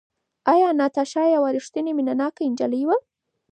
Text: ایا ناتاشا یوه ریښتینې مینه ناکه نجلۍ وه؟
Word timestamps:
ایا 0.53 0.69
ناتاشا 0.79 1.23
یوه 1.35 1.49
ریښتینې 1.55 1.91
مینه 1.97 2.13
ناکه 2.19 2.43
نجلۍ 2.51 2.83
وه؟ 2.85 2.97